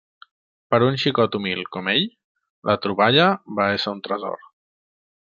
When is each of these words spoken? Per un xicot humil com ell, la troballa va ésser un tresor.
Per 0.73 0.77
un 0.85 0.95
xicot 1.01 1.37
humil 1.39 1.61
com 1.77 1.89
ell, 1.93 2.07
la 2.71 2.77
troballa 2.87 3.27
va 3.61 3.69
ésser 3.75 3.93
un 3.97 4.05
tresor. 4.09 4.41